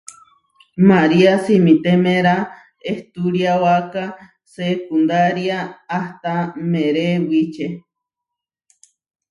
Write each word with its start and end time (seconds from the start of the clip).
María 0.89 1.33
simitémera 1.47 2.35
ehturiáwaka 2.91 4.03
seekundária 4.53 5.57
ahta 5.99 6.35
meré 6.71 7.07
wiče. 7.29 7.67